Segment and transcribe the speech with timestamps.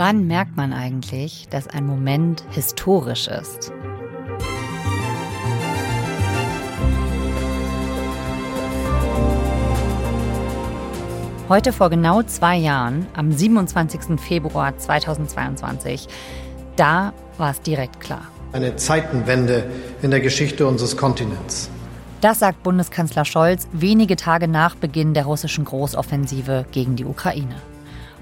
[0.00, 3.70] Wann merkt man eigentlich, dass ein Moment historisch ist?
[11.50, 14.18] Heute vor genau zwei Jahren, am 27.
[14.18, 16.08] Februar 2022,
[16.76, 18.22] da war es direkt klar.
[18.52, 21.68] Eine Zeitenwende in der Geschichte unseres Kontinents.
[22.22, 27.56] Das sagt Bundeskanzler Scholz wenige Tage nach Beginn der russischen Großoffensive gegen die Ukraine.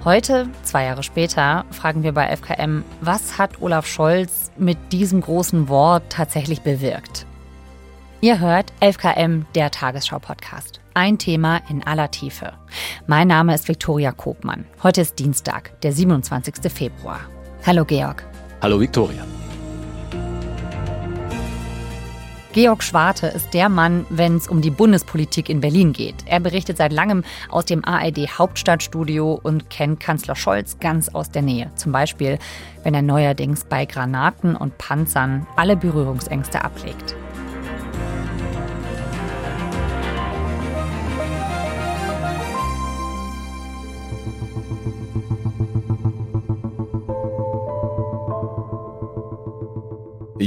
[0.05, 5.69] Heute, zwei Jahre später, fragen wir bei FKM, was hat Olaf Scholz mit diesem großen
[5.69, 7.27] Wort tatsächlich bewirkt?
[8.21, 10.81] Ihr hört 11KM, der Tagesschau-Podcast.
[10.95, 12.53] Ein Thema in aller Tiefe.
[13.07, 14.67] Mein Name ist Viktoria Kobmann.
[14.83, 16.73] Heute ist Dienstag, der 27.
[16.73, 17.21] Februar.
[17.67, 18.25] Hallo Georg.
[18.63, 19.25] Hallo Viktoria.
[22.61, 26.17] Georg Schwarte ist der Mann, wenn es um die Bundespolitik in Berlin geht.
[26.27, 31.43] Er berichtet seit langem aus dem ARD Hauptstadtstudio und kennt Kanzler Scholz ganz aus der
[31.43, 31.71] Nähe.
[31.77, 32.41] Zum Beispiel,
[32.83, 37.15] wenn er neuerdings bei Granaten und Panzern alle Berührungsängste ablegt.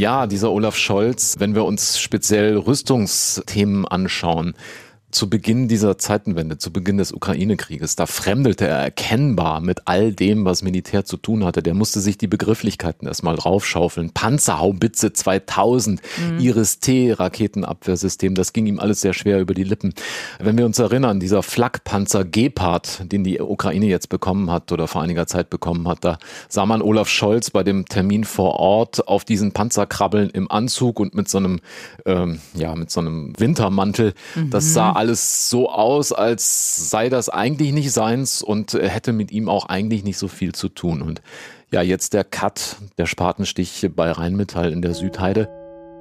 [0.02, 4.56] Ja, dieser Olaf Scholz, wenn wir uns speziell Rüstungsthemen anschauen,
[5.12, 10.46] zu Beginn dieser Zeitenwende, zu Beginn des Ukraine-Krieges, da fremdelte er erkennbar mit all dem,
[10.46, 11.62] was Militär zu tun hatte.
[11.62, 14.12] Der musste sich die Begrifflichkeiten erstmal draufschaufeln.
[14.12, 16.40] Panzerhaubitze 2000, mhm.
[16.40, 19.94] Iris-T-Raketenabwehrsystem, das ging ihm alles sehr schwer über die Lippen.
[20.40, 25.02] Wenn wir uns erinnern, dieser Flakpanzer Gepard, den die Ukraine jetzt bekommen hat oder vor
[25.02, 29.26] einiger Zeit bekommen hat, da sah man Olaf Scholz bei dem Termin vor Ort auf
[29.26, 31.60] diesen Panzer krabbeln im Anzug und mit so einem,
[32.06, 34.14] ähm, ja, mit so einem Wintermantel.
[34.36, 34.50] Mhm.
[34.50, 39.50] Das sah alles so aus, als sei das eigentlich nicht seins und hätte mit ihm
[39.50, 41.02] auch eigentlich nicht so viel zu tun.
[41.02, 41.24] Und
[41.72, 45.50] ja, jetzt der Cut, der Spatenstich bei Rheinmetall in der Südheide.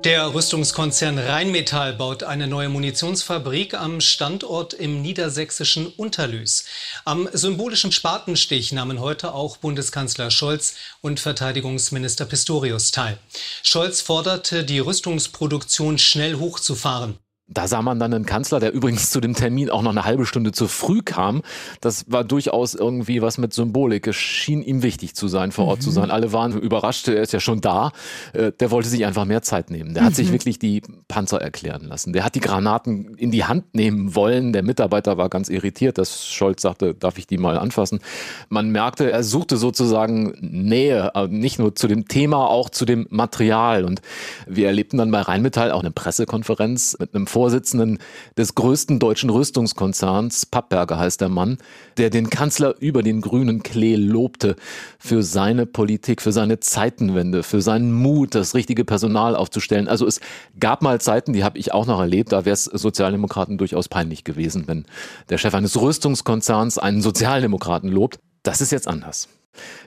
[0.05, 6.65] Der Rüstungskonzern Rheinmetall baut eine neue Munitionsfabrik am Standort im niedersächsischen Unterlüß.
[7.07, 13.19] Am symbolischen Spatenstich nahmen heute auch Bundeskanzler Scholz und Verteidigungsminister Pistorius teil.
[13.63, 17.19] Scholz forderte, die Rüstungsproduktion schnell hochzufahren.
[17.53, 20.25] Da sah man dann einen Kanzler, der übrigens zu dem Termin auch noch eine halbe
[20.25, 21.43] Stunde zu früh kam.
[21.81, 24.07] Das war durchaus irgendwie was mit Symbolik.
[24.07, 25.83] Es schien ihm wichtig zu sein, vor Ort mhm.
[25.83, 26.11] zu sein.
[26.11, 27.91] Alle waren überrascht, er ist ja schon da.
[28.33, 29.95] Äh, der wollte sich einfach mehr Zeit nehmen.
[29.95, 30.17] Der hat mhm.
[30.17, 32.13] sich wirklich die Panzer erklären lassen.
[32.13, 34.53] Der hat die Granaten in die Hand nehmen wollen.
[34.53, 38.01] Der Mitarbeiter war ganz irritiert, dass Scholz sagte, darf ich die mal anfassen.
[38.49, 43.09] Man merkte, er suchte sozusagen Nähe, äh, nicht nur zu dem Thema, auch zu dem
[43.11, 43.85] Material.
[43.85, 44.03] Und
[44.47, 47.97] wir erlebten dann bei Rheinmetall auch eine Pressekonferenz mit einem Vorsitzenden
[48.37, 51.57] des größten deutschen Rüstungskonzerns, Pappberger heißt der Mann,
[51.97, 54.57] der den Kanzler über den grünen Klee lobte
[54.99, 59.89] für seine Politik, für seine Zeitenwende, für seinen Mut, das richtige Personal aufzustellen.
[59.89, 60.21] Also es
[60.59, 64.25] gab mal Zeiten, die habe ich auch noch erlebt, da wäre es Sozialdemokraten durchaus peinlich
[64.25, 64.85] gewesen, wenn
[65.31, 68.19] der Chef eines Rüstungskonzerns einen Sozialdemokraten lobt.
[68.43, 69.29] Das ist jetzt anders.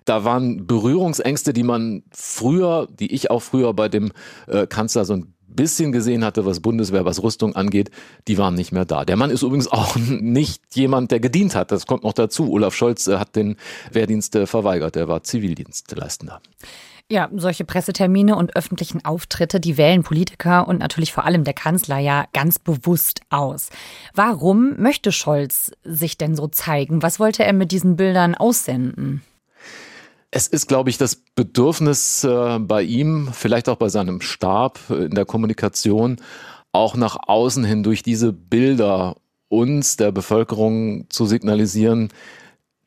[0.05, 4.11] Da waren Berührungsängste, die man früher, die ich auch früher bei dem
[4.47, 7.91] äh, Kanzler so ein bisschen gesehen hatte, was Bundeswehr, was Rüstung angeht,
[8.27, 9.05] die waren nicht mehr da.
[9.05, 11.71] Der Mann ist übrigens auch nicht jemand, der gedient hat.
[11.71, 12.51] Das kommt noch dazu.
[12.51, 13.55] Olaf Scholz äh, hat den
[13.91, 14.95] Wehrdienst äh, verweigert.
[14.95, 16.41] Er war Zivildienstleistender.
[17.09, 21.99] Ja, solche Pressetermine und öffentlichen Auftritte, die wählen Politiker und natürlich vor allem der Kanzler
[21.99, 23.69] ja ganz bewusst aus.
[24.15, 27.03] Warum möchte Scholz sich denn so zeigen?
[27.03, 29.21] Was wollte er mit diesen Bildern aussenden?
[30.35, 35.05] Es ist, glaube ich, das Bedürfnis äh, bei ihm, vielleicht auch bei seinem Stab äh,
[35.05, 36.17] in der Kommunikation,
[36.71, 39.15] auch nach außen hin durch diese Bilder
[39.47, 42.09] uns, der Bevölkerung, zu signalisieren,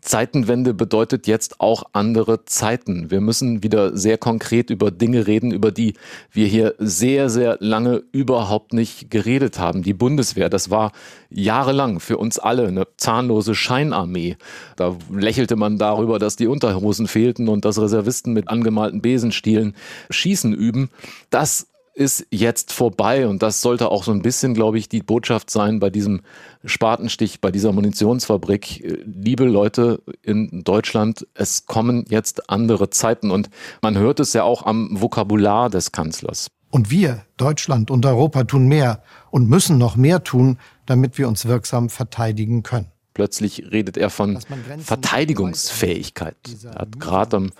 [0.01, 3.11] Zeitenwende bedeutet jetzt auch andere Zeiten.
[3.11, 5.95] Wir müssen wieder sehr konkret über Dinge reden, über die
[6.31, 9.83] wir hier sehr, sehr lange überhaupt nicht geredet haben.
[9.83, 10.93] Die Bundeswehr, das war
[11.29, 14.37] jahrelang für uns alle eine zahnlose Scheinarmee.
[14.76, 19.75] Da lächelte man darüber, dass die Unterhosen fehlten und dass Reservisten mit angemalten Besenstielen
[20.11, 20.91] Schießen üben.
[21.31, 25.48] Das ist jetzt vorbei und das sollte auch so ein bisschen, glaube ich, die Botschaft
[25.48, 26.20] sein bei diesem
[26.64, 29.02] Spatenstich, bei dieser Munitionsfabrik.
[29.06, 33.48] Liebe Leute in Deutschland, es kommen jetzt andere Zeiten und
[33.81, 36.48] man hört es ja auch am Vokabular des Kanzlers.
[36.70, 41.46] Und wir, Deutschland und Europa, tun mehr und müssen noch mehr tun, damit wir uns
[41.46, 42.93] wirksam verteidigen können.
[43.17, 44.39] Plötzlich redet er von
[44.79, 46.37] Verteidigungsfähigkeit.
[46.65, 47.51] Er hat gerade am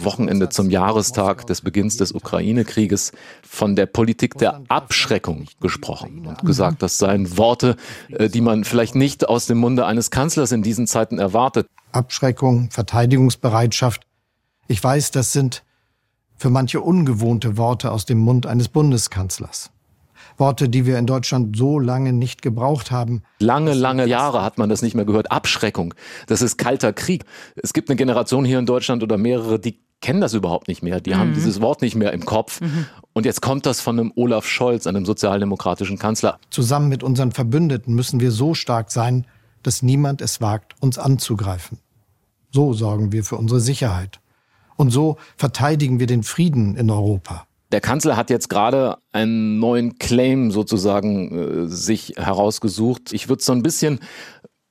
[0.00, 3.10] Wochenende zum Jahrestag des Beginns des Ukraine-Krieges
[3.42, 7.74] von der Politik der Abschreckung gesprochen und gesagt, das seien Worte,
[8.10, 11.66] äh, die man vielleicht nicht aus dem Munde eines Kanzlers in diesen Zeiten erwartet.
[11.90, 14.06] Abschreckung, Verteidigungsbereitschaft,
[14.68, 15.64] Ich weiß, das sind
[16.36, 19.72] für manche ungewohnte Worte aus dem Mund eines Bundeskanzlers.
[20.40, 23.22] Worte, die wir in Deutschland so lange nicht gebraucht haben.
[23.38, 25.30] Lange, lange Jahre hat man das nicht mehr gehört.
[25.30, 25.94] Abschreckung.
[26.26, 27.24] Das ist kalter Krieg.
[27.56, 31.00] Es gibt eine Generation hier in Deutschland oder mehrere, die kennen das überhaupt nicht mehr.
[31.00, 31.18] Die mhm.
[31.18, 32.60] haben dieses Wort nicht mehr im Kopf.
[32.60, 32.86] Mhm.
[33.12, 36.38] Und jetzt kommt das von einem Olaf Scholz, einem sozialdemokratischen Kanzler.
[36.50, 39.26] Zusammen mit unseren Verbündeten müssen wir so stark sein,
[39.62, 41.78] dass niemand es wagt, uns anzugreifen.
[42.50, 44.20] So sorgen wir für unsere Sicherheit.
[44.76, 47.46] Und so verteidigen wir den Frieden in Europa.
[47.72, 53.12] Der Kanzler hat jetzt gerade einen neuen Claim sozusagen äh, sich herausgesucht.
[53.12, 54.00] Ich würde so ein bisschen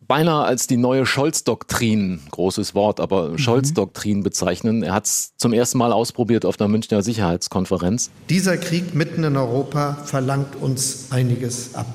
[0.09, 3.37] beinahe als die neue Scholz-Doktrin, großes Wort, aber mhm.
[3.37, 4.83] Scholz-Doktrin bezeichnen.
[4.83, 8.09] Er hat es zum ersten Mal ausprobiert auf der Münchner Sicherheitskonferenz.
[8.27, 11.87] Dieser Krieg mitten in Europa verlangt uns einiges ab.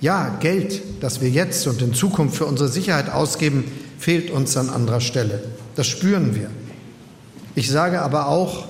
[0.00, 3.64] Ja, Geld, das wir jetzt und in Zukunft für unsere Sicherheit ausgeben,
[3.98, 5.42] fehlt uns an anderer Stelle.
[5.74, 6.50] Das spüren wir.
[7.56, 8.68] Ich sage aber auch,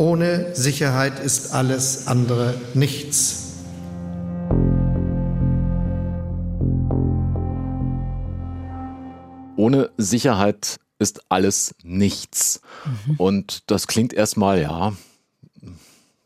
[0.00, 3.50] ohne Sicherheit ist alles andere nichts.
[9.56, 12.62] ohne Sicherheit ist alles nichts.
[13.06, 13.16] Mhm.
[13.16, 14.94] Und das klingt erstmal, ja,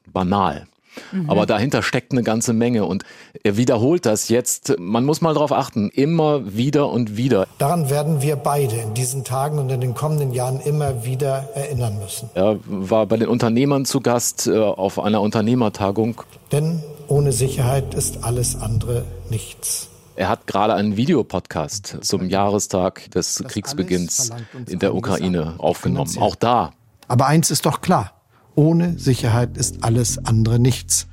[0.07, 0.69] banal.
[1.13, 1.31] Mhm.
[1.31, 3.05] Aber dahinter steckt eine ganze Menge und
[3.43, 4.77] er wiederholt das jetzt.
[4.79, 7.47] Man muss mal darauf achten, immer wieder und wieder.
[7.59, 11.99] Daran werden wir beide in diesen Tagen und in den kommenden Jahren immer wieder erinnern
[11.99, 12.31] müssen.
[12.35, 16.23] Er war bei den Unternehmern zu Gast äh, auf einer Unternehmertagung.
[16.53, 19.89] Denn ohne Sicherheit ist alles andere nichts.
[20.17, 24.31] Er hat gerade einen Videopodcast zum Jahrestag des das Kriegsbeginns
[24.67, 26.17] in der Ukraine aufgenommen.
[26.19, 26.71] Auch da.
[27.09, 28.14] Aber eins ist doch klar.
[28.55, 31.09] Ohne Sicherheit ist alles andere nichts.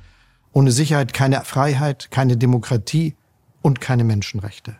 [0.52, 3.14] Ohne Sicherheit keine Freiheit, keine Demokratie
[3.62, 4.76] und keine Menschenrechte.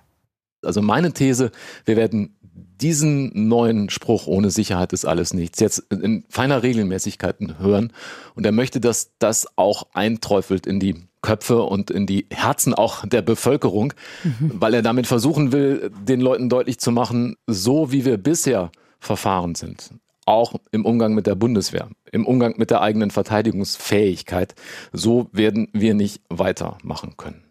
[0.65, 1.51] Also meine These,
[1.85, 2.37] wir werden
[2.81, 7.93] diesen neuen Spruch ohne Sicherheit ist alles nichts jetzt in feiner Regelmäßigkeit hören
[8.35, 13.07] und er möchte, dass das auch einträufelt in die Köpfe und in die Herzen auch
[13.07, 13.95] der Bevölkerung,
[14.25, 14.53] mhm.
[14.55, 19.55] weil er damit versuchen will, den Leuten deutlich zu machen, so wie wir bisher verfahren
[19.55, 19.95] sind,
[20.25, 24.55] auch im Umgang mit der Bundeswehr, im Umgang mit der eigenen Verteidigungsfähigkeit,
[24.93, 27.45] so werden wir nicht weitermachen können.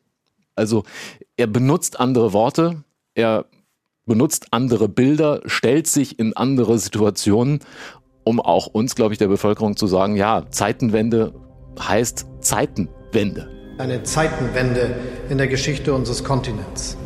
[0.56, 0.84] Also
[1.38, 2.84] er benutzt andere Worte,
[3.16, 3.46] er
[4.06, 7.60] benutzt andere Bilder, stellt sich in andere Situationen,
[8.24, 11.34] um auch uns, glaube ich, der Bevölkerung zu sagen, ja, Zeitenwende
[11.80, 14.96] heißt Zeitenwende eine Zeitenwende
[15.30, 16.98] in der Geschichte unseres Kontinents.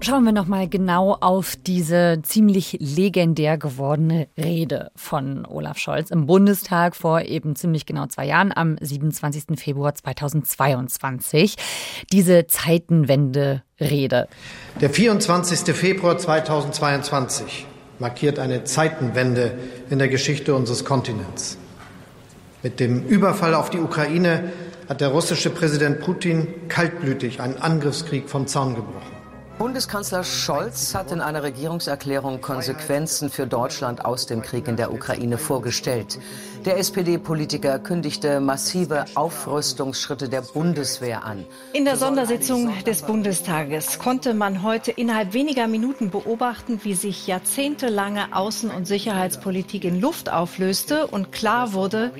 [0.00, 6.26] Schauen wir noch mal genau auf diese ziemlich legendär gewordene Rede von Olaf Scholz im
[6.26, 9.58] Bundestag vor eben ziemlich genau zwei Jahren am 27.
[9.58, 11.56] Februar 2022.
[12.12, 14.28] Diese Zeitenwende-Rede.
[14.80, 15.74] Der 24.
[15.74, 17.66] Februar 2022
[17.98, 19.58] markiert eine Zeitenwende
[19.90, 21.58] in der Geschichte unseres Kontinents.
[22.62, 24.52] Mit dem Überfall auf die Ukraine
[24.88, 29.17] hat der russische Präsident Putin kaltblütig einen Angriffskrieg vom Zaun gebrochen.
[29.58, 35.36] Bundeskanzler Scholz hat in einer Regierungserklärung Konsequenzen für Deutschland aus dem Krieg in der Ukraine
[35.36, 36.20] vorgestellt.
[36.64, 41.44] Der SPD-Politiker kündigte massive Aufrüstungsschritte der Bundeswehr an.
[41.72, 48.32] In der Sondersitzung des Bundestages konnte man heute innerhalb weniger Minuten beobachten, wie sich jahrzehntelange
[48.34, 52.12] Außen- und Sicherheitspolitik in Luft auflöste und klar wurde,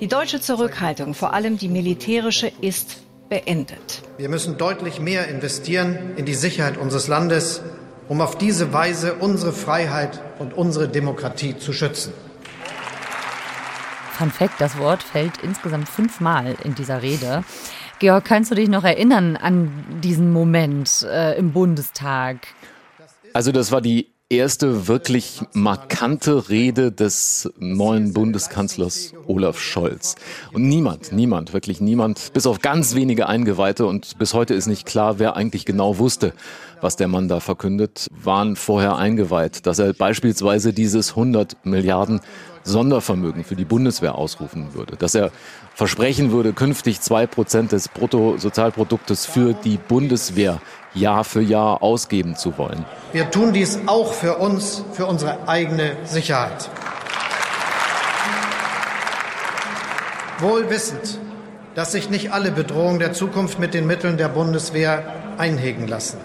[0.00, 2.98] die deutsche Zurückhaltung, vor allem die militärische, ist
[3.34, 4.02] beendet.
[4.16, 7.62] Wir müssen deutlich mehr investieren in die Sicherheit unseres Landes,
[8.08, 12.12] um auf diese Weise unsere Freiheit und unsere Demokratie zu schützen.
[14.12, 17.42] Fun Fact, das Wort fällt insgesamt fünfmal in dieser Rede.
[17.98, 22.46] Georg, kannst du dich noch erinnern an diesen Moment äh, im Bundestag?
[23.32, 30.16] Also das war die erste wirklich markante Rede des neuen Bundeskanzlers Olaf Scholz.
[30.52, 34.86] Und niemand, niemand, wirklich niemand, bis auf ganz wenige Eingeweihte und bis heute ist nicht
[34.86, 36.32] klar, wer eigentlich genau wusste,
[36.84, 42.20] was der Mann da verkündet, waren vorher eingeweiht, dass er beispielsweise dieses 100 Milliarden
[42.62, 45.32] Sondervermögen für die Bundeswehr ausrufen würde, dass er
[45.74, 50.60] versprechen würde, künftig zwei Prozent des Bruttosozialproduktes für die Bundeswehr
[50.92, 52.84] Jahr für Jahr ausgeben zu wollen.
[53.12, 56.68] Wir tun dies auch für uns, für unsere eigene Sicherheit.
[60.38, 61.18] Wohl wissend,
[61.74, 65.02] dass sich nicht alle Bedrohungen der Zukunft mit den Mitteln der Bundeswehr
[65.38, 66.18] einhegen lassen.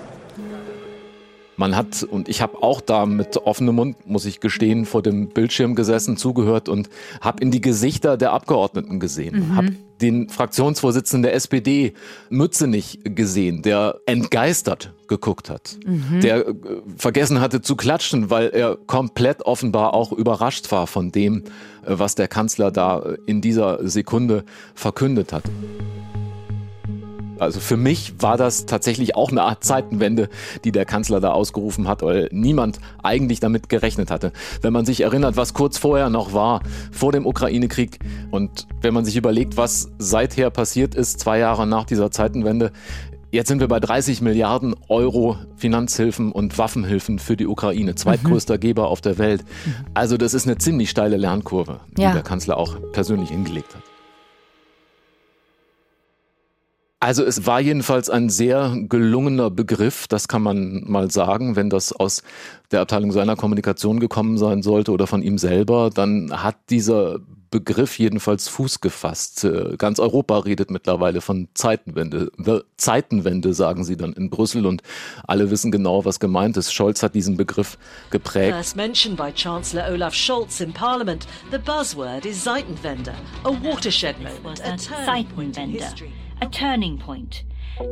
[1.60, 5.28] Man hat, und ich habe auch da mit offenem Mund, muss ich gestehen, vor dem
[5.28, 6.90] Bildschirm gesessen, zugehört und
[7.20, 9.50] habe in die Gesichter der Abgeordneten gesehen.
[9.50, 9.56] Mhm.
[9.58, 11.96] Habe den Fraktionsvorsitzenden der SPD,
[12.30, 16.22] Mützenich, gesehen, der entgeistert geguckt hat, mhm.
[16.22, 16.54] der äh,
[16.96, 21.44] vergessen hatte zu klatschen, weil er komplett offenbar auch überrascht war von dem,
[21.84, 25.44] äh, was der Kanzler da in dieser Sekunde verkündet hat.
[27.40, 30.30] Also für mich war das tatsächlich auch eine Art Zeitenwende,
[30.64, 34.32] die der Kanzler da ausgerufen hat, weil niemand eigentlich damit gerechnet hatte.
[34.62, 38.00] Wenn man sich erinnert, was kurz vorher noch war, vor dem Ukraine-Krieg
[38.32, 42.72] und wenn man sich überlegt, was seither passiert ist, zwei Jahre nach dieser Zeitenwende,
[43.32, 48.60] Jetzt sind wir bei 30 Milliarden Euro Finanzhilfen und Waffenhilfen für die Ukraine, zweitgrößter mhm.
[48.60, 49.46] Geber auf der Welt.
[49.94, 52.12] Also das ist eine ziemlich steile Lernkurve, die ja.
[52.12, 53.84] der Kanzler auch persönlich hingelegt hat.
[57.02, 61.56] Also es war jedenfalls ein sehr gelungener Begriff, das kann man mal sagen.
[61.56, 62.24] Wenn das aus
[62.72, 67.20] der Abteilung seiner Kommunikation gekommen sein sollte oder von ihm selber, dann hat dieser
[67.52, 69.46] Begriff jedenfalls Fuß gefasst.
[69.46, 72.32] Äh, ganz Europa redet mittlerweile von Zeitenwende.
[72.78, 74.84] Zeitenwende sagen sie dann in Brüssel und
[75.26, 76.74] alle wissen genau, was gemeint ist.
[76.74, 77.78] Scholz hat diesen Begriff
[78.12, 78.56] geprägt.
[78.56, 83.14] First mentioned by Chancellor Olaf Scholz in Parliament, the buzzword is Zeitenwende,
[83.46, 87.44] a watershed moment, a turning a turning point,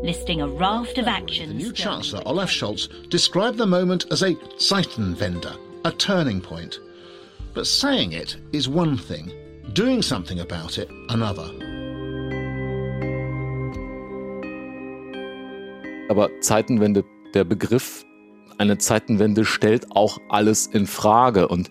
[0.04, 1.50] listing a raft of actions.
[1.50, 6.80] The new Chancellor, Olaf Scholz, described the moment as a Zeitenwende, a turning point.
[7.54, 9.32] But saying it is one thing,
[9.74, 11.50] doing something about it another.
[16.10, 18.06] Aber Zeitenwende, der Begriff,
[18.58, 21.48] eine Zeitenwende stellt auch alles in Frage.
[21.48, 21.70] Und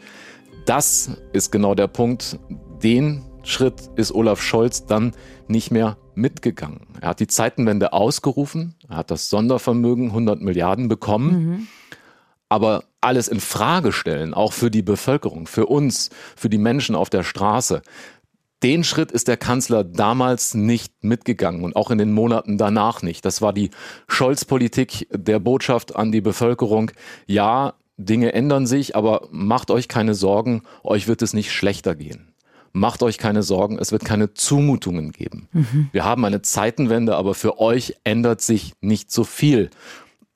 [0.67, 2.39] das ist genau der Punkt,
[2.83, 5.13] den Schritt ist Olaf Scholz dann
[5.47, 6.89] nicht mehr mitgegangen.
[7.01, 11.67] Er hat die Zeitenwende ausgerufen, er hat das Sondervermögen 100 Milliarden bekommen, mhm.
[12.49, 17.09] aber alles in Frage stellen, auch für die Bevölkerung, für uns, für die Menschen auf
[17.09, 17.83] der Straße.
[18.65, 23.25] Den Schritt ist der Kanzler damals nicht mitgegangen und auch in den Monaten danach nicht.
[23.25, 23.71] Das war die
[24.09, 26.91] Scholz-Politik der Botschaft an die Bevölkerung.
[27.27, 32.33] Ja, Dinge ändern sich, aber macht euch keine Sorgen, euch wird es nicht schlechter gehen
[32.77, 35.49] macht euch keine Sorgen, es wird keine Zumutungen geben.
[35.53, 35.89] Mhm.
[35.93, 39.71] Wir haben eine Zeitenwende, aber für euch ändert sich nicht so viel.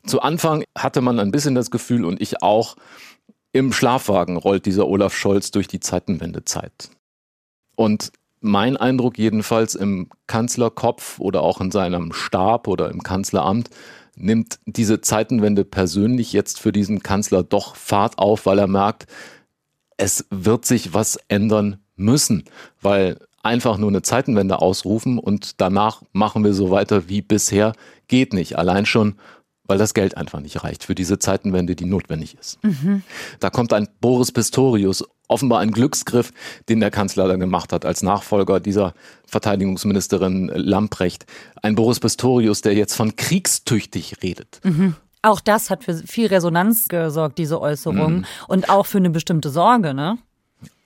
[0.07, 2.77] Zu Anfang hatte man ein bisschen das Gefühl und ich auch,
[3.53, 6.91] im Schlafwagen rollt dieser Olaf Scholz durch die Zeitenwendezeit.
[7.77, 13.69] Und mein Eindruck jedenfalls im Kanzlerkopf oder auch in seinem Stab oder im Kanzleramt
[14.17, 19.07] nimmt diese Zeitenwende persönlich jetzt für diesen Kanzler doch Fahrt auf, weil er merkt,
[19.99, 22.45] es wird sich was ändern müssen,
[22.81, 27.73] weil einfach nur eine Zeitenwende ausrufen und danach machen wir so weiter wie bisher
[28.09, 28.59] geht nicht.
[28.59, 29.15] Allein schon,
[29.65, 32.63] weil das Geld einfach nicht reicht für diese Zeitenwende, die notwendig ist.
[32.65, 33.03] Mhm.
[33.39, 36.33] Da kommt ein Boris Pistorius, offenbar ein Glücksgriff,
[36.69, 38.95] den der Kanzler dann gemacht hat als Nachfolger dieser
[39.27, 41.25] Verteidigungsministerin Lamprecht.
[41.63, 44.61] Ein Boris Pistorius, der jetzt von kriegstüchtig redet.
[44.65, 44.97] Mhm.
[45.23, 48.19] Auch das hat für viel Resonanz gesorgt, diese Äußerung.
[48.19, 48.25] Mhm.
[48.49, 50.19] Und auch für eine bestimmte Sorge, ne?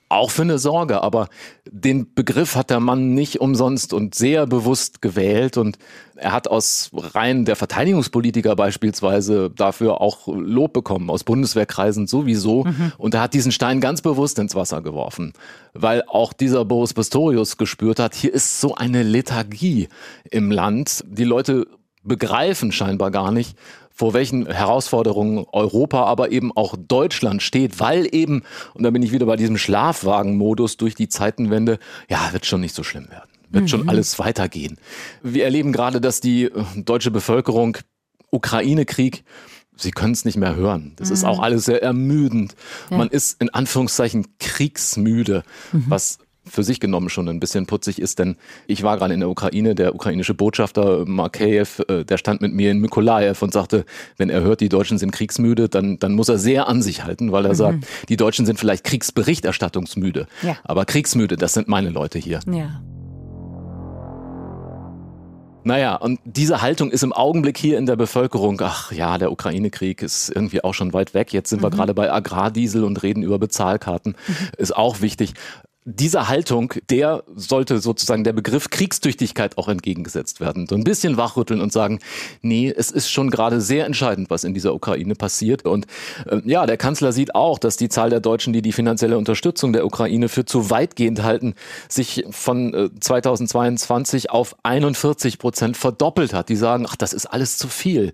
[0.07, 1.29] Auch für eine Sorge, aber
[1.69, 5.77] den Begriff hat der Mann nicht umsonst und sehr bewusst gewählt und
[6.15, 12.91] er hat aus Reihen der Verteidigungspolitiker beispielsweise dafür auch Lob bekommen, aus Bundeswehrkreisen sowieso mhm.
[12.97, 15.33] und er hat diesen Stein ganz bewusst ins Wasser geworfen,
[15.73, 19.89] weil auch dieser Boris Pistorius gespürt hat, hier ist so eine Lethargie
[20.29, 21.67] im Land, die Leute
[22.03, 23.57] begreifen scheinbar gar nicht,
[23.95, 29.13] vor welchen Herausforderungen Europa, aber eben auch Deutschland steht, weil eben, und da bin ich
[29.13, 33.29] wieder bei diesem Schlafwagenmodus durch die Zeitenwende, ja, wird schon nicht so schlimm werden.
[33.49, 33.67] Wird mhm.
[33.69, 34.77] schon alles weitergehen.
[35.23, 37.77] Wir erleben gerade, dass die äh, deutsche Bevölkerung
[38.31, 39.23] Ukraine-Krieg
[39.77, 40.93] Sie können es nicht mehr hören.
[40.95, 41.15] Das mhm.
[41.15, 42.55] ist auch alles sehr ermüdend.
[42.89, 42.97] Ja.
[42.97, 45.85] Man ist in Anführungszeichen kriegsmüde, mhm.
[45.89, 48.37] was für sich genommen schon ein bisschen putzig ist, denn
[48.67, 52.71] ich war gerade in der Ukraine, der ukrainische Botschafter Makeyev, äh, der stand mit mir
[52.71, 53.85] in Mykolaev und sagte,
[54.17, 57.31] wenn er hört, die Deutschen sind kriegsmüde, dann, dann muss er sehr an sich halten,
[57.31, 57.55] weil er mhm.
[57.55, 60.57] sagt, die Deutschen sind vielleicht Kriegsberichterstattungsmüde, ja.
[60.63, 62.39] aber kriegsmüde, das sind meine Leute hier.
[62.51, 62.81] Ja.
[65.65, 70.03] Naja, und diese Haltung ist im Augenblick hier in der Bevölkerung, ach ja, der Ukraine-Krieg
[70.03, 71.33] ist irgendwie auch schon weit weg.
[71.33, 71.63] Jetzt sind mhm.
[71.63, 74.15] wir gerade bei Agrardiesel und reden über Bezahlkarten.
[74.27, 74.33] Mhm.
[74.59, 75.33] Ist auch wichtig
[75.87, 80.65] dieser Haltung, der sollte sozusagen der Begriff Kriegstüchtigkeit auch entgegengesetzt werden.
[80.67, 81.99] So ein bisschen wachrütteln und sagen,
[82.41, 85.63] nee, es ist schon gerade sehr entscheidend, was in dieser Ukraine passiert.
[85.63, 85.85] Und
[86.25, 89.73] äh, ja, der Kanzler sieht auch, dass die Zahl der Deutschen, die die finanzielle Unterstützung
[89.73, 91.53] der Ukraine für zu weitgehend halten,
[91.87, 96.49] sich von äh, 2022 auf 41 Prozent verdoppelt hat.
[96.49, 98.11] Die sagen, ach, das ist alles zu viel.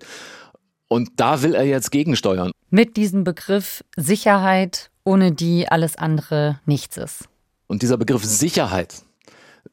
[0.88, 2.52] Und da will er jetzt gegensteuern.
[2.68, 7.31] Mit diesem Begriff Sicherheit, ohne die alles andere nichts ist.
[7.72, 9.02] Und dieser Begriff Sicherheit,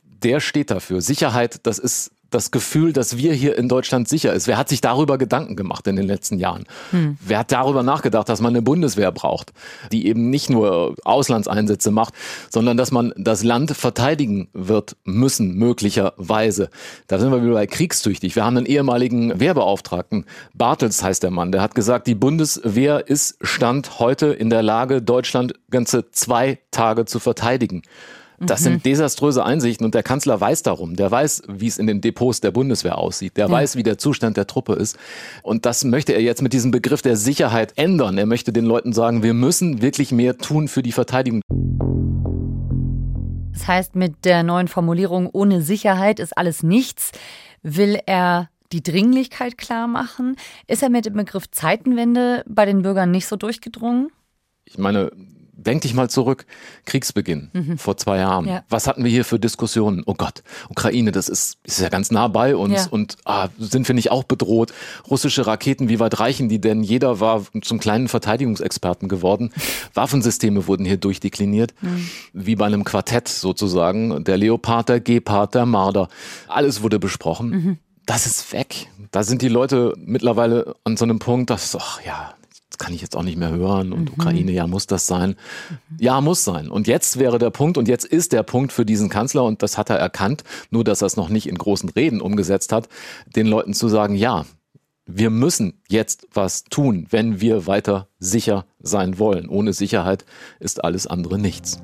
[0.01, 1.01] der steht dafür.
[1.01, 4.47] Sicherheit, das ist das Gefühl, dass wir hier in Deutschland sicher ist.
[4.47, 6.65] Wer hat sich darüber Gedanken gemacht in den letzten Jahren?
[6.91, 7.17] Hm.
[7.21, 9.51] Wer hat darüber nachgedacht, dass man eine Bundeswehr braucht,
[9.91, 12.13] die eben nicht nur Auslandseinsätze macht,
[12.49, 16.69] sondern dass man das Land verteidigen wird müssen, möglicherweise.
[17.07, 18.35] Da sind wir wieder bei kriegstüchtig.
[18.35, 23.37] Wir haben einen ehemaligen Wehrbeauftragten, Bartels heißt der Mann, der hat gesagt, die Bundeswehr ist
[23.41, 27.81] Stand heute in der Lage, Deutschland ganze zwei Tage zu verteidigen.
[28.41, 28.63] Das mhm.
[28.63, 30.95] sind desaströse Einsichten und der Kanzler weiß darum.
[30.95, 33.37] Der weiß, wie es in den Depots der Bundeswehr aussieht.
[33.37, 33.51] Der ja.
[33.51, 34.97] weiß, wie der Zustand der Truppe ist.
[35.43, 38.17] Und das möchte er jetzt mit diesem Begriff der Sicherheit ändern.
[38.17, 41.41] Er möchte den Leuten sagen, wir müssen wirklich mehr tun für die Verteidigung.
[43.51, 47.11] Das heißt, mit der neuen Formulierung ohne Sicherheit ist alles nichts,
[47.61, 50.37] will er die Dringlichkeit klar machen.
[50.67, 54.11] Ist er mit dem Begriff Zeitenwende bei den Bürgern nicht so durchgedrungen?
[54.63, 55.11] Ich meine,
[55.65, 56.45] denk dich mal zurück,
[56.85, 57.77] Kriegsbeginn mhm.
[57.77, 58.47] vor zwei Jahren.
[58.47, 58.63] Ja.
[58.69, 60.03] Was hatten wir hier für Diskussionen?
[60.05, 62.91] Oh Gott, Ukraine, das ist, ist ja ganz nah bei uns ja.
[62.91, 64.73] und ah, sind wir nicht auch bedroht?
[65.09, 66.83] Russische Raketen, wie weit reichen die denn?
[66.83, 69.51] Jeder war zum kleinen Verteidigungsexperten geworden.
[69.93, 72.09] Waffensysteme wurden hier durchdekliniert, mhm.
[72.33, 74.23] wie bei einem Quartett sozusagen.
[74.23, 76.09] Der Leopard, der Gepard, der Marder,
[76.47, 77.49] alles wurde besprochen.
[77.49, 77.77] Mhm.
[78.05, 78.87] Das ist weg.
[79.11, 82.33] Da sind die Leute mittlerweile an so einem Punkt, dass, ach ja,
[82.79, 84.13] kann ich jetzt auch nicht mehr hören und mhm.
[84.17, 85.35] Ukraine, ja, muss das sein?
[85.69, 85.97] Mhm.
[85.99, 86.69] Ja, muss sein.
[86.69, 89.77] Und jetzt wäre der Punkt und jetzt ist der Punkt für diesen Kanzler und das
[89.77, 92.89] hat er erkannt, nur dass er es noch nicht in großen Reden umgesetzt hat,
[93.35, 94.45] den Leuten zu sagen, ja,
[95.05, 99.49] wir müssen jetzt was tun, wenn wir weiter sicher sein wollen.
[99.49, 100.25] Ohne Sicherheit
[100.59, 101.81] ist alles andere nichts.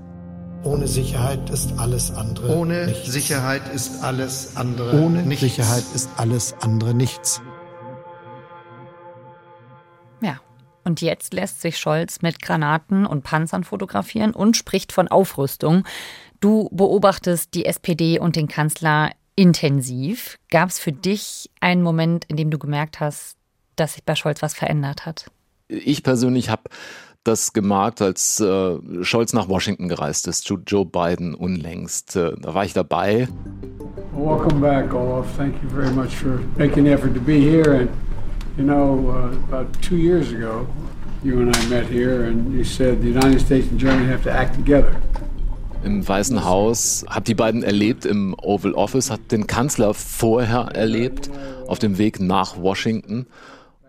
[0.64, 3.12] Ohne Sicherheit ist alles andere Ohne nichts.
[3.12, 5.42] Sicherheit ist alles andere Ohne nichts.
[5.42, 7.42] Sicherheit ist alles andere nichts.
[10.86, 15.84] Und jetzt lässt sich Scholz mit Granaten und Panzern fotografieren und spricht von Aufrüstung.
[16.40, 20.38] Du beobachtest die SPD und den Kanzler intensiv.
[20.52, 23.36] Gab es für dich einen Moment, in dem du gemerkt hast,
[23.76, 25.26] dass sich bei Scholz was verändert hat?
[25.68, 26.70] Ich persönlich habe
[27.24, 32.16] das gemerkt, als äh, Scholz nach Washington gereist ist, zu Joe Biden unlängst.
[32.16, 33.28] Äh, da war ich dabei.
[34.14, 35.26] Welcome back, Olaf.
[35.36, 37.90] Thank you very much for making the effort to be here and
[38.58, 40.66] You know, uh, about two years ago,
[41.26, 44.32] you and I met here, and you said the United States and Germany have to
[44.32, 44.96] act together.
[45.84, 51.30] Im Weißen Haus, hab die beiden erlebt im Oval Office, hat den Kanzler vorher erlebt
[51.68, 53.28] auf dem Weg nach Washington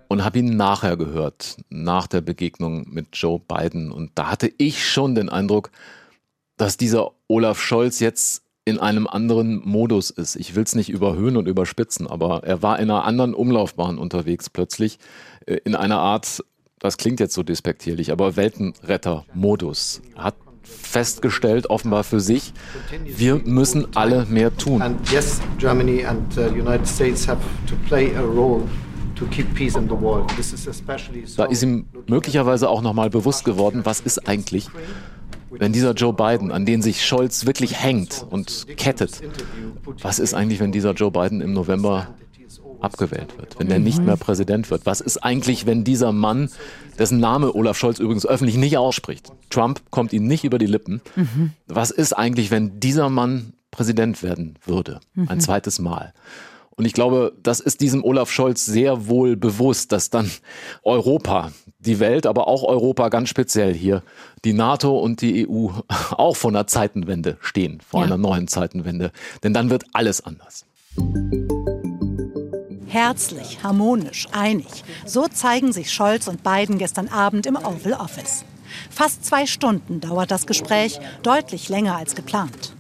[0.09, 3.93] und habe ihn nachher gehört, nach der Begegnung mit Joe Biden.
[3.93, 5.71] Und da hatte ich schon den Eindruck,
[6.57, 10.37] dass dieser Olaf Scholz jetzt in einem anderen Modus ist.
[10.37, 14.51] Ich will es nicht überhöhen und überspitzen, aber er war in einer anderen Umlaufbahn unterwegs
[14.51, 14.99] plötzlich,
[15.47, 16.45] äh, in einer Art,
[16.81, 20.03] das klingt jetzt so despektierlich, aber Weltenretter-Modus.
[20.17, 22.53] Hat festgestellt, offenbar für sich,
[23.05, 24.83] wir müssen alle mehr tun.
[24.83, 28.63] And yes, Germany and uh, United States have to play a role
[31.37, 34.69] da ist ihm möglicherweise auch nochmal bewusst geworden, was ist eigentlich,
[35.51, 39.21] wenn dieser Joe Biden, an den sich Scholz wirklich hängt und kettet,
[40.03, 42.09] was ist eigentlich, wenn dieser Joe Biden im November
[42.81, 44.87] abgewählt wird, wenn er nicht mehr Präsident wird?
[44.87, 46.51] Was ist eigentlich, wenn dieser Mann,
[46.99, 51.01] dessen Name Olaf Scholz übrigens öffentlich nicht ausspricht, Trump kommt ihm nicht über die Lippen,
[51.67, 56.13] was ist eigentlich, wenn dieser Mann Präsident werden würde, ein zweites Mal?
[56.77, 60.31] Und ich glaube, das ist diesem Olaf Scholz sehr wohl bewusst, dass dann
[60.83, 61.53] Europa,
[61.87, 64.03] die Welt, aber auch Europa ganz speziell hier,
[64.45, 65.69] die NATO und die EU
[66.11, 68.07] auch vor einer Zeitenwende stehen, vor ja.
[68.07, 69.13] einer neuen Zeitenwende.
[69.43, 70.65] Denn dann wird alles anders.
[72.87, 74.85] Herzlich, harmonisch, einig.
[75.05, 78.45] So zeigen sich Scholz und Biden gestern Abend im Oval Office.
[78.91, 82.75] Fast zwei Stunden dauert das Gespräch, deutlich länger als geplant.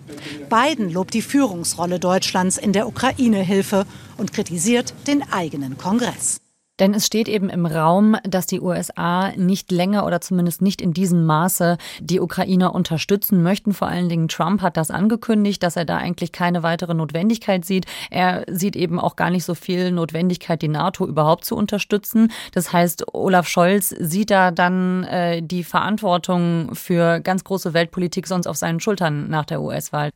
[0.48, 6.40] Biden lobt die Führungsrolle Deutschlands in der Ukraine-Hilfe und kritisiert den eigenen Kongress.
[6.78, 10.92] Denn es steht eben im Raum, dass die USA nicht länger oder zumindest nicht in
[10.92, 13.72] diesem Maße die Ukrainer unterstützen möchten.
[13.72, 17.86] Vor allen Dingen Trump hat das angekündigt, dass er da eigentlich keine weitere Notwendigkeit sieht.
[18.10, 22.30] Er sieht eben auch gar nicht so viel Notwendigkeit, die NATO überhaupt zu unterstützen.
[22.52, 28.46] Das heißt, Olaf Scholz sieht da dann äh, die Verantwortung für ganz große Weltpolitik sonst
[28.46, 30.10] auf seinen Schultern nach der US-Wahl.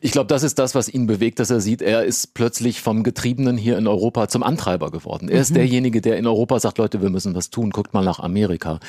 [0.00, 3.02] Ich glaube, das ist das, was ihn bewegt, dass er sieht, er ist plötzlich vom
[3.02, 5.28] Getriebenen hier in Europa zum Antreiber geworden.
[5.28, 5.56] Er ist mhm.
[5.56, 8.80] derjenige, der in Europa sagt, Leute, wir müssen was tun, guckt mal nach Amerika.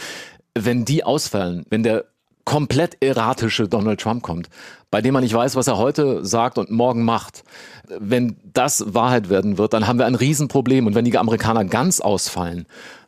[0.54, 2.06] Wenn die ausfallen, wenn der
[2.48, 4.48] komplett erratische Donald Trump kommt,
[4.90, 7.44] bei dem man nicht weiß, was er heute sagt und morgen macht.
[8.00, 10.88] Wenn das Wahrheit werden wird, dann haben wir ein Riesenproblem.
[10.88, 12.66] Und wenn die Amerikaner ganz ausfallen,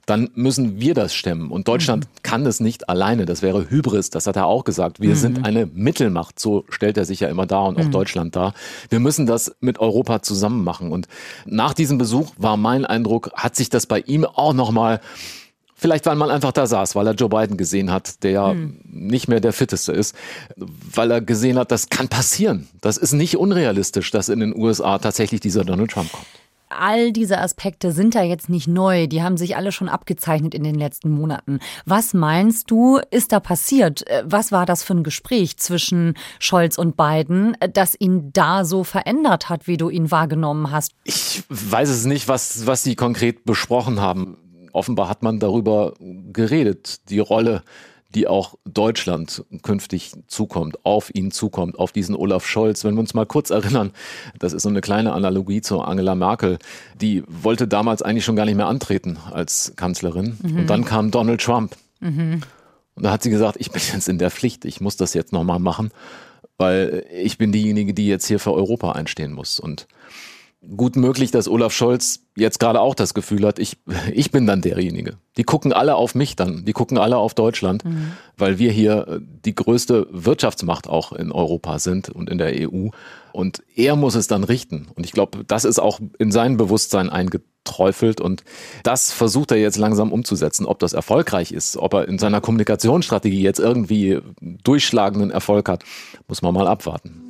[0.10, 1.52] dann müssen wir das stemmen.
[1.52, 2.10] Und Deutschland mhm.
[2.24, 3.26] kann es nicht alleine.
[3.26, 5.00] Das wäre Hybris, das hat er auch gesagt.
[5.00, 5.15] Wir mhm.
[5.15, 7.91] sind eine Mittelmacht, so stellt er sich ja immer dar und auch mhm.
[7.91, 8.54] Deutschland dar.
[8.89, 10.91] Wir müssen das mit Europa zusammen machen.
[10.91, 11.08] Und
[11.45, 15.00] nach diesem Besuch war mein Eindruck, hat sich das bei ihm auch nochmal
[15.82, 18.82] Vielleicht, weil man einfach da saß, weil er Joe Biden gesehen hat, der ja hm.
[18.84, 20.13] nicht mehr der fitteste ist,
[20.58, 22.67] weil er gesehen hat, das kann passieren.
[22.82, 26.28] Das ist nicht unrealistisch, dass in den USA tatsächlich dieser Donald Trump kommt
[26.70, 29.08] all diese Aspekte sind da jetzt nicht neu.
[29.08, 31.60] Die haben sich alle schon abgezeichnet in den letzten Monaten.
[31.86, 34.08] Was meinst du, ist da passiert?
[34.08, 38.66] Äh, was war das für ein Gespräch zwischen Scholz und Biden, äh, das ihn da
[38.66, 40.94] so verändert hat, wie du ihn wahrgenommen hast?
[41.04, 44.38] Ich weiß es nicht, was, was sie konkret besprochen haben.
[44.72, 47.64] Offenbar hat man darüber geredet, die Rolle
[48.15, 52.84] die auch Deutschland künftig zukommt, auf ihn zukommt, auf diesen Olaf Scholz.
[52.84, 53.91] Wenn wir uns mal kurz erinnern,
[54.39, 56.58] das ist so eine kleine Analogie zu Angela Merkel,
[57.00, 60.38] die wollte damals eigentlich schon gar nicht mehr antreten als Kanzlerin.
[60.41, 60.60] Mhm.
[60.60, 61.76] Und dann kam Donald Trump.
[62.00, 62.41] Mhm.
[62.95, 65.32] Und da hat sie gesagt, ich bin jetzt in der Pflicht, ich muss das jetzt
[65.32, 65.91] nochmal machen,
[66.58, 69.60] weil ich bin diejenige, die jetzt hier für Europa einstehen muss.
[69.60, 69.88] Und
[70.76, 73.78] gut möglich, dass Olaf Scholz jetzt gerade auch das Gefühl hat, ich,
[74.13, 75.17] ich bin dann derjenige.
[75.38, 78.13] Die gucken alle auf mich dann, die gucken alle auf Deutschland, mhm.
[78.38, 82.89] weil wir hier äh, die größte Wirtschaftsmacht auch in Europa sind und in der EU.
[83.32, 84.88] Und er muss es dann richten.
[84.95, 88.43] Und ich glaube, das ist auch in sein Bewusstsein eingeträufelt und
[88.84, 90.65] das versucht er jetzt langsam umzusetzen.
[90.65, 95.84] Ob das erfolgreich ist, ob er in seiner Kommunikationsstrategie jetzt irgendwie durchschlagenden Erfolg hat,
[96.28, 97.29] muss man mal abwarten.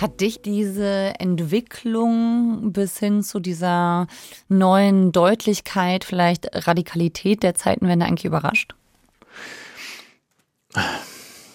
[0.00, 4.06] Hat dich diese Entwicklung bis hin zu dieser
[4.48, 8.74] neuen Deutlichkeit, vielleicht Radikalität der Zeitenwende eigentlich überrascht?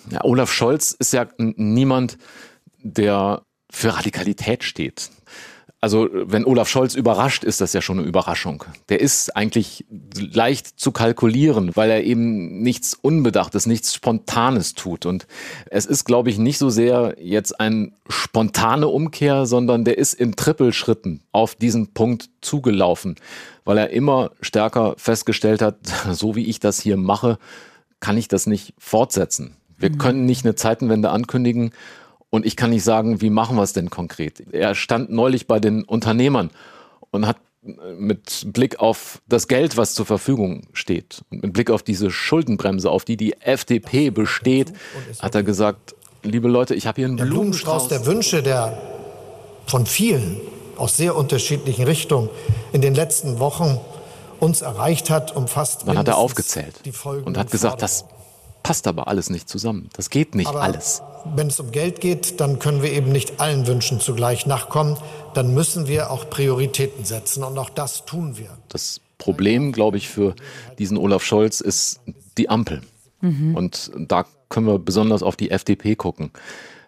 [0.09, 2.17] Ja, Olaf Scholz ist ja niemand,
[2.79, 5.09] der für Radikalität steht
[5.83, 8.63] also wenn Olaf Scholz überrascht, ist das ja schon eine Überraschung.
[8.87, 9.85] Der ist eigentlich
[10.17, 15.05] leicht zu kalkulieren, weil er eben nichts Unbedachtes, nichts Spontanes tut.
[15.05, 15.27] Und
[15.69, 20.37] es ist, glaube ich, nicht so sehr jetzt eine spontane Umkehr, sondern der ist in
[20.37, 23.15] Trippelschritten auf diesen Punkt zugelaufen,
[23.65, 25.79] weil er immer stärker festgestellt hat,
[26.13, 27.37] so wie ich das hier mache,
[27.99, 29.57] kann ich das nicht fortsetzen.
[29.77, 29.97] Wir mhm.
[29.97, 31.73] können nicht eine Zeitenwende ankündigen
[32.33, 34.43] und ich kann nicht sagen, wie machen wir es denn konkret.
[34.51, 36.49] Er stand neulich bei den Unternehmern
[37.11, 41.83] und hat mit Blick auf das Geld, was zur Verfügung steht und mit Blick auf
[41.83, 44.73] diese Schuldenbremse, auf die die FDP besteht,
[45.19, 45.93] hat er gesagt,
[46.23, 47.89] liebe Leute, ich habe hier einen der Blumenstrauß.
[47.89, 48.81] der Wünsche, der
[49.67, 50.41] von vielen
[50.75, 52.31] aus sehr unterschiedlichen Richtungen
[52.71, 53.79] in den letzten Wochen
[54.39, 55.83] uns erreicht hat, umfasst.
[55.85, 56.81] Dann hat er aufgezählt
[57.25, 58.05] und hat gesagt, das
[58.63, 59.89] passt aber alles nicht zusammen.
[59.93, 61.03] Das geht nicht aber alles
[61.35, 64.97] wenn es um Geld geht, dann können wir eben nicht allen Wünschen zugleich nachkommen.
[65.33, 68.49] Dann müssen wir auch Prioritäten setzen und auch das tun wir.
[68.69, 70.35] Das Problem, glaube ich, für
[70.79, 72.01] diesen Olaf Scholz ist
[72.37, 72.81] die Ampel.
[73.21, 73.55] Mhm.
[73.55, 76.31] Und da können wir besonders auf die FDP gucken.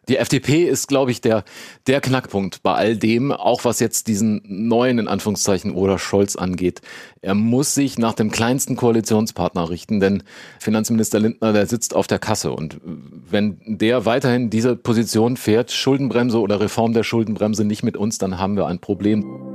[0.08, 1.44] Die FDP ist, glaube ich, der,
[1.88, 6.82] der Knackpunkt bei all dem, auch was jetzt diesen neuen, in Anführungszeichen, oder Scholz angeht.
[7.22, 10.24] Er muss sich nach dem kleinsten Koalitionspartner richten, denn
[10.60, 12.52] Finanzminister Lindner, der sitzt auf der Kasse.
[12.52, 18.18] Und wenn der weiterhin diese Position fährt, Schuldenbremse oder Reform der Schuldenbremse nicht mit uns,
[18.18, 19.55] dann haben wir ein Problem.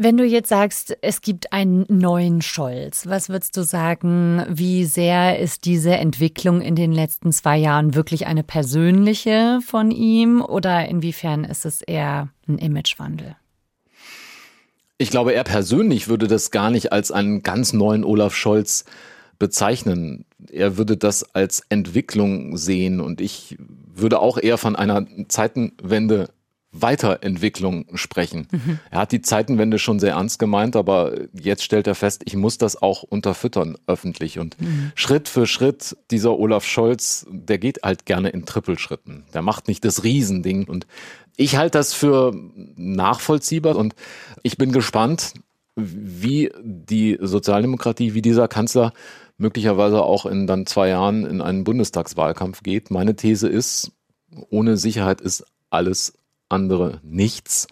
[0.00, 5.40] Wenn du jetzt sagst, es gibt einen neuen Scholz, was würdest du sagen, wie sehr
[5.40, 11.42] ist diese Entwicklung in den letzten zwei Jahren wirklich eine persönliche von ihm oder inwiefern
[11.42, 13.34] ist es eher ein Imagewandel?
[14.98, 18.84] Ich glaube, er persönlich würde das gar nicht als einen ganz neuen Olaf Scholz
[19.40, 20.26] bezeichnen.
[20.48, 23.58] Er würde das als Entwicklung sehen und ich
[23.92, 26.28] würde auch eher von einer Zeitenwende
[26.70, 28.46] Weiterentwicklung sprechen.
[28.50, 28.78] Mhm.
[28.90, 32.58] Er hat die Zeitenwende schon sehr ernst gemeint, aber jetzt stellt er fest, ich muss
[32.58, 34.38] das auch unterfüttern öffentlich.
[34.38, 34.92] Und mhm.
[34.94, 39.24] Schritt für Schritt, dieser Olaf Scholz, der geht halt gerne in Trippelschritten.
[39.32, 40.68] Der macht nicht das Riesending.
[40.68, 40.86] Und
[41.36, 42.34] ich halte das für
[42.76, 43.94] nachvollziehbar und
[44.42, 45.34] ich bin gespannt,
[45.74, 48.92] wie die Sozialdemokratie, wie dieser Kanzler
[49.38, 52.90] möglicherweise auch in dann zwei Jahren in einen Bundestagswahlkampf geht.
[52.90, 53.92] Meine These ist,
[54.50, 56.17] ohne Sicherheit ist alles
[56.48, 57.66] andere nichts,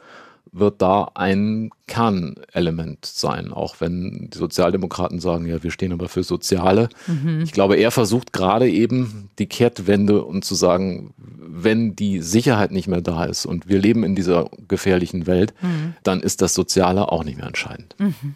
[0.59, 6.23] wird da ein Kernelement sein, auch wenn die Sozialdemokraten sagen, ja, wir stehen aber für
[6.23, 6.89] Soziale.
[7.07, 7.43] Mhm.
[7.43, 12.89] Ich glaube, er versucht gerade eben die Kehrtwende und zu sagen, wenn die Sicherheit nicht
[12.89, 15.95] mehr da ist und wir leben in dieser gefährlichen Welt, mhm.
[16.03, 17.95] dann ist das Soziale auch nicht mehr entscheidend.
[17.99, 18.35] Mhm.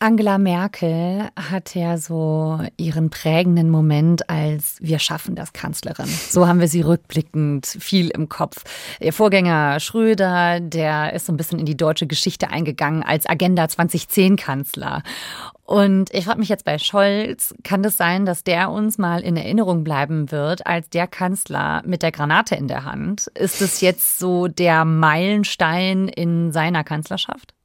[0.00, 6.06] Angela Merkel hat ja so ihren prägenden Moment als Wir schaffen das Kanzlerin.
[6.06, 8.62] So haben wir sie rückblickend viel im Kopf.
[9.00, 13.68] Ihr Vorgänger Schröder, der ist so ein bisschen in die deutsche Geschichte eingegangen als Agenda
[13.68, 15.02] 2010 Kanzler.
[15.64, 19.36] Und ich frage mich jetzt bei Scholz, kann das sein, dass der uns mal in
[19.36, 23.26] Erinnerung bleiben wird als der Kanzler mit der Granate in der Hand?
[23.34, 27.57] Ist es jetzt so der Meilenstein in seiner Kanzlerschaft?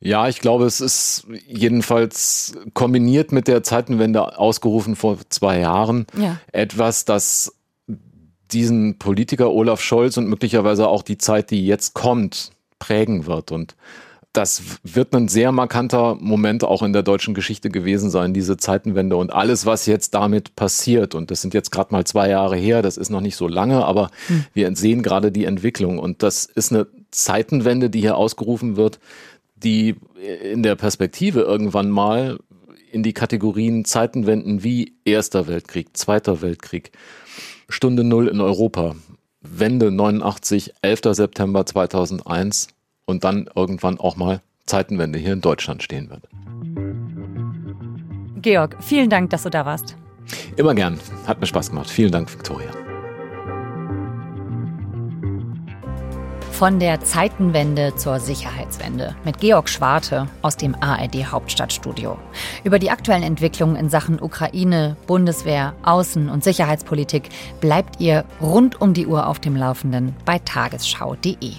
[0.00, 6.38] Ja, ich glaube, es ist jedenfalls kombiniert mit der Zeitenwende ausgerufen vor zwei Jahren ja.
[6.52, 7.52] etwas, das
[8.52, 13.50] diesen Politiker Olaf Scholz und möglicherweise auch die Zeit, die jetzt kommt, prägen wird.
[13.52, 13.76] Und
[14.32, 19.16] das wird ein sehr markanter Moment auch in der deutschen Geschichte gewesen sein, diese Zeitenwende
[19.16, 21.14] und alles, was jetzt damit passiert.
[21.14, 23.84] Und das sind jetzt gerade mal zwei Jahre her, das ist noch nicht so lange,
[23.84, 24.44] aber hm.
[24.54, 25.98] wir sehen gerade die Entwicklung.
[25.98, 29.00] Und das ist eine Zeitenwende, die hier ausgerufen wird,
[29.62, 29.96] die
[30.52, 32.38] in der Perspektive irgendwann mal
[32.90, 36.92] in die Kategorien Zeitenwenden wie Erster Weltkrieg, Zweiter Weltkrieg,
[37.68, 38.96] Stunde Null in Europa,
[39.40, 41.00] Wende 89, 11.
[41.12, 42.68] September 2001
[43.04, 46.28] und dann irgendwann auch mal Zeitenwende hier in Deutschland stehen wird.
[48.40, 49.96] Georg, vielen Dank, dass du da warst.
[50.56, 50.98] Immer gern.
[51.26, 51.90] Hat mir Spaß gemacht.
[51.90, 52.77] Vielen Dank, Victoria.
[56.58, 62.18] Von der Zeitenwende zur Sicherheitswende mit Georg Schwarte aus dem ARD Hauptstadtstudio.
[62.64, 67.28] Über die aktuellen Entwicklungen in Sachen Ukraine, Bundeswehr, Außen- und Sicherheitspolitik
[67.60, 71.52] bleibt ihr rund um die Uhr auf dem Laufenden bei tagesschau.de.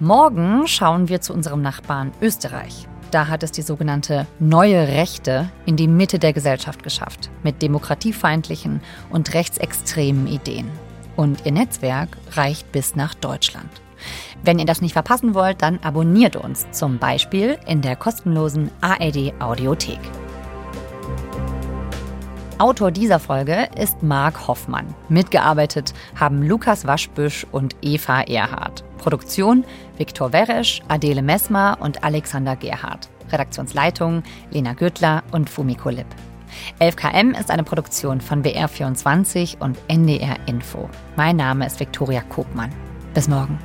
[0.00, 2.88] Morgen schauen wir zu unserem Nachbarn Österreich.
[3.12, 8.80] Da hat es die sogenannte neue Rechte in die Mitte der Gesellschaft geschafft, mit demokratiefeindlichen
[9.10, 10.68] und rechtsextremen Ideen.
[11.14, 13.70] Und ihr Netzwerk reicht bis nach Deutschland.
[14.42, 19.32] Wenn ihr das nicht verpassen wollt, dann abonniert uns, zum Beispiel in der kostenlosen ARD
[19.40, 20.00] Audiothek.
[22.58, 24.92] Autor dieser Folge ist Marc Hoffmann.
[25.08, 28.82] Mitgearbeitet haben Lukas Waschbüsch und Eva Erhardt.
[28.98, 29.64] Produktion
[29.96, 33.08] Viktor Weresch, Adele Messmer und Alexander Gerhardt.
[33.30, 36.06] Redaktionsleitung Lena Gürtler und Fumiko Lipp.
[36.80, 40.88] 11KM ist eine Produktion von BR24 und NDR Info.
[41.16, 42.72] Mein Name ist Viktoria Kobmann.
[43.14, 43.58] Bis morgen.